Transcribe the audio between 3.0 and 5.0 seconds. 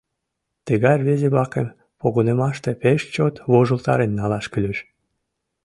чот вожылтарен налаш кӱлеш.